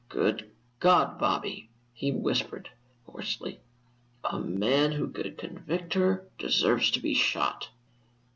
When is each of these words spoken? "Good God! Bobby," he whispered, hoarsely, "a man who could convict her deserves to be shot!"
"Good 0.09 0.49
God! 0.79 1.19
Bobby," 1.19 1.69
he 1.93 2.11
whispered, 2.11 2.71
hoarsely, 3.05 3.59
"a 4.23 4.39
man 4.39 4.93
who 4.93 5.07
could 5.11 5.37
convict 5.37 5.93
her 5.93 6.27
deserves 6.39 6.89
to 6.89 6.99
be 6.99 7.13
shot!" 7.13 7.69